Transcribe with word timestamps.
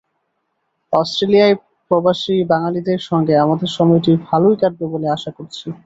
অস্ট্রেলিয়ার 0.93 1.53
প্রবাসী 1.91 2.35
বাঙালিদের 2.51 2.99
সঙ্গে 3.09 3.33
আমাদের 3.37 3.69
সময়টি 3.77 4.11
ভালোই 4.27 4.55
কাটবে 4.61 4.85
বলে 4.93 5.07
আশা 5.09 5.31
করছি। 5.37 5.67